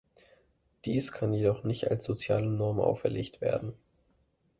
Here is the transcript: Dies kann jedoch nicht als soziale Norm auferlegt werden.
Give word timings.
Dies 0.85 1.11
kann 1.11 1.31
jedoch 1.31 1.63
nicht 1.63 1.91
als 1.91 2.05
soziale 2.05 2.47
Norm 2.47 2.79
auferlegt 2.79 3.39
werden. 3.39 3.75